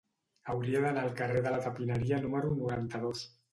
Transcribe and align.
Hauria 0.53 0.81
d'anar 0.85 1.03
al 1.09 1.13
carrer 1.19 1.45
de 1.49 1.53
la 1.57 1.61
Tapineria 1.67 2.21
número 2.27 2.53
noranta-dos. 2.65 3.25